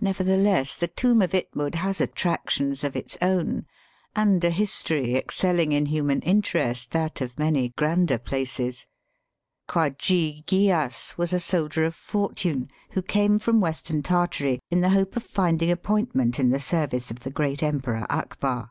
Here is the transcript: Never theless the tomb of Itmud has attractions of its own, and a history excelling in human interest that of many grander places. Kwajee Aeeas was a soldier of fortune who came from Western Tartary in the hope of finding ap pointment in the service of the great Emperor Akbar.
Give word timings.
Never 0.00 0.22
theless 0.22 0.78
the 0.78 0.86
tomb 0.86 1.20
of 1.20 1.32
Itmud 1.32 1.74
has 1.74 2.00
attractions 2.00 2.84
of 2.84 2.94
its 2.94 3.18
own, 3.20 3.66
and 4.14 4.44
a 4.44 4.50
history 4.50 5.16
excelling 5.16 5.72
in 5.72 5.86
human 5.86 6.20
interest 6.20 6.92
that 6.92 7.20
of 7.20 7.36
many 7.36 7.70
grander 7.70 8.16
places. 8.16 8.86
Kwajee 9.68 10.44
Aeeas 10.46 11.18
was 11.18 11.32
a 11.32 11.40
soldier 11.40 11.84
of 11.84 11.96
fortune 11.96 12.70
who 12.90 13.02
came 13.02 13.40
from 13.40 13.60
Western 13.60 14.04
Tartary 14.04 14.60
in 14.70 14.82
the 14.82 14.90
hope 14.90 15.16
of 15.16 15.24
finding 15.24 15.68
ap 15.72 15.82
pointment 15.82 16.38
in 16.38 16.50
the 16.50 16.60
service 16.60 17.10
of 17.10 17.24
the 17.24 17.32
great 17.32 17.60
Emperor 17.60 18.06
Akbar. 18.08 18.70